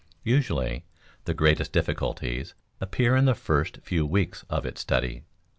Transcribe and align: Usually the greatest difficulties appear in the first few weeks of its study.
Usually 0.23 0.83
the 1.25 1.35
greatest 1.35 1.71
difficulties 1.71 2.55
appear 2.79 3.15
in 3.15 3.25
the 3.25 3.35
first 3.35 3.77
few 3.83 4.03
weeks 4.03 4.43
of 4.49 4.65
its 4.65 4.81
study. 4.81 5.25